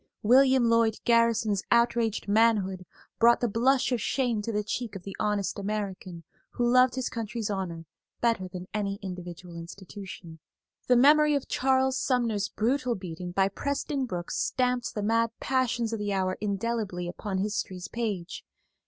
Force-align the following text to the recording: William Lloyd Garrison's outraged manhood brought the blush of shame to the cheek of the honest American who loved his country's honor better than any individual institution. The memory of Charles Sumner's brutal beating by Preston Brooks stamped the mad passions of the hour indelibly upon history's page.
William 0.23 0.65
Lloyd 0.67 0.97
Garrison's 1.05 1.61
outraged 1.69 2.27
manhood 2.27 2.87
brought 3.19 3.39
the 3.39 3.47
blush 3.47 3.91
of 3.91 4.01
shame 4.01 4.41
to 4.41 4.51
the 4.51 4.63
cheek 4.63 4.95
of 4.95 5.03
the 5.03 5.15
honest 5.19 5.59
American 5.59 6.23
who 6.53 6.67
loved 6.67 6.95
his 6.95 7.07
country's 7.07 7.51
honor 7.51 7.85
better 8.19 8.47
than 8.47 8.67
any 8.73 8.95
individual 9.03 9.55
institution. 9.55 10.39
The 10.87 10.95
memory 10.95 11.35
of 11.35 11.47
Charles 11.47 11.99
Sumner's 11.99 12.49
brutal 12.49 12.95
beating 12.95 13.31
by 13.31 13.47
Preston 13.47 14.07
Brooks 14.07 14.39
stamped 14.39 14.95
the 14.95 15.03
mad 15.03 15.29
passions 15.39 15.93
of 15.93 15.99
the 15.99 16.13
hour 16.13 16.33
indelibly 16.41 17.07
upon 17.07 17.37
history's 17.37 17.87
page. 17.87 18.43